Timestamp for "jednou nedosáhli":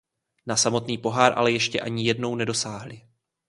2.05-3.01